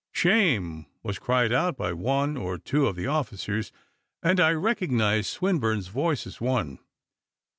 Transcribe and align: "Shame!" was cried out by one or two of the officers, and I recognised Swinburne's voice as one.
"Shame!" 0.13 0.87
was 1.03 1.19
cried 1.19 1.51
out 1.51 1.77
by 1.77 1.93
one 1.93 2.35
or 2.35 2.57
two 2.57 2.87
of 2.87 2.95
the 2.95 3.05
officers, 3.05 3.71
and 4.23 4.39
I 4.39 4.51
recognised 4.53 5.27
Swinburne's 5.27 5.89
voice 5.89 6.25
as 6.25 6.41
one. 6.41 6.79